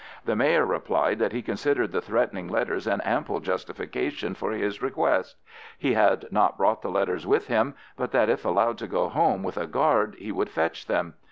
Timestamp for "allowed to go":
8.43-9.09